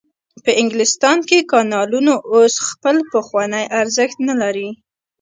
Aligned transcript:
په 0.43 0.51
انګلستان 0.61 1.17
کې 1.27 1.47
کانالونو 1.51 2.13
اوس 2.33 2.53
خپل 2.69 2.95
پخوانی 3.13 3.65
ارزښت 3.79 4.17
نلري. 4.29 4.69